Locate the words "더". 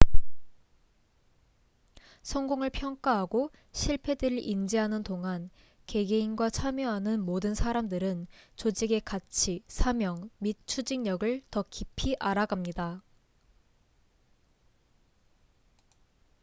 11.51-11.63